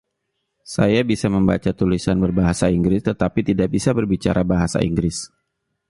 Saya 0.75 0.99
bisa 1.11 1.27
membaca 1.35 1.69
tulisan 1.79 2.17
berbahasa 2.25 2.65
Inggris, 2.77 3.01
tetapi 3.09 3.39
tidak 3.49 3.67
bisa 3.77 3.89
berbicara 3.99 4.41
bahasa 4.51 4.79
Inggris. 4.89 5.17